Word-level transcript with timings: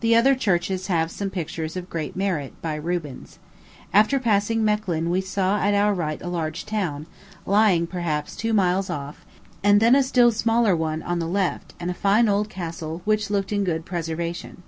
The 0.00 0.16
other 0.16 0.34
churches 0.34 0.86
have 0.86 1.10
some 1.10 1.28
pictures 1.28 1.76
of 1.76 1.90
great 1.90 2.16
merit, 2.16 2.54
by 2.62 2.76
Rubens. 2.76 3.38
After 3.92 4.18
passing 4.18 4.64
Mechlin, 4.64 5.10
we 5.10 5.20
saw 5.20 5.58
at 5.60 5.74
our 5.74 5.92
right 5.92 6.18
a 6.22 6.28
large 6.28 6.64
town, 6.64 7.04
lying, 7.44 7.86
perhaps, 7.86 8.34
two 8.36 8.54
miles 8.54 8.88
off, 8.88 9.26
and 9.62 9.78
then 9.78 9.94
a 9.94 10.02
still 10.02 10.32
smaller 10.32 10.74
one 10.74 11.02
to 11.06 11.14
the 11.16 11.26
left, 11.28 11.74
and 11.78 11.90
a 11.90 11.92
fine 11.92 12.26
old 12.26 12.48
castle, 12.48 13.02
which 13.04 13.28
looked 13.28 13.52
in 13.52 13.62
good 13.62 13.84
preservation. 13.84 14.62